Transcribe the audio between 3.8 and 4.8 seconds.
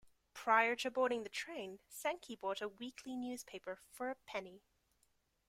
for a penny.